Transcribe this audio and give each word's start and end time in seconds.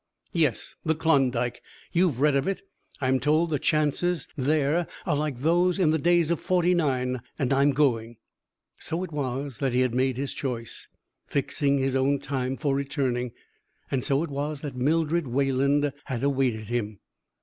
"Yes! 0.33 0.73
The 0.83 0.95
Klondike. 0.95 1.61
You 1.91 2.07
have 2.07 2.19
read 2.19 2.35
of 2.35 2.47
it? 2.47 2.63
I 3.01 3.07
am 3.07 3.19
told 3.19 3.51
that 3.51 3.51
the 3.53 3.59
chances 3.59 4.27
there 4.35 4.87
are 5.05 5.15
like 5.15 5.41
those 5.41 5.77
in 5.77 5.91
the 5.91 5.99
days 5.99 6.31
of 6.31 6.39
'49, 6.39 7.19
and 7.37 7.53
I 7.53 7.61
am 7.61 7.71
going." 7.71 8.17
So 8.79 9.03
it 9.03 9.11
was 9.11 9.59
that 9.59 9.73
he 9.73 9.81
had 9.81 9.93
made 9.93 10.17
his 10.17 10.33
choice, 10.33 10.87
fixing 11.27 11.77
his 11.77 11.95
own 11.95 12.17
time 12.17 12.57
for 12.57 12.73
returning, 12.73 13.33
and 13.91 14.03
so 14.03 14.23
it 14.23 14.31
was 14.31 14.61
that 14.61 14.75
Mildred 14.75 15.27
Wayland 15.27 15.93
had 16.05 16.23
awaited 16.23 16.69
him. 16.69 16.99